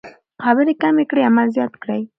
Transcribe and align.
خبرې 0.43 0.73
کمې 0.81 1.03
کړئ 1.09 1.23
عمل 1.29 1.47
زیات 1.55 1.73
کړئ. 1.81 2.01